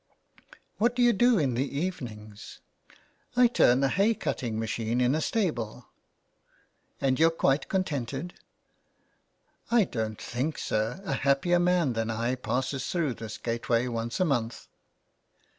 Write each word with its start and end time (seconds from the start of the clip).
*' 0.41 0.77
What 0.79 0.95
do 0.95 1.03
you 1.03 1.13
do 1.13 1.37
in 1.37 1.53
the 1.53 1.77
evenings?"" 1.79 2.59
I 3.37 3.45
turn 3.45 3.83
a 3.83 3.87
hay 3.87 4.15
cutting 4.15 4.57
machine 4.57 4.99
in 4.99 5.13
a 5.13 5.21
stable."" 5.21 5.89
And 7.01 7.19
you're 7.19 7.29
quite 7.29 7.69
contented?"" 7.69 8.33
I 9.69 9.83
don't 9.83 10.19
think, 10.19 10.57
sir, 10.57 11.03
a 11.05 11.13
happier 11.13 11.59
man 11.59 11.93
than 11.93 12.09
I 12.09 12.33
passes 12.33 12.87
through 12.87 13.13
this 13.13 13.37
gate 13.37 13.69
way 13.69 13.87
once 13.87 14.19
a 14.19 14.25
month." 14.25 14.67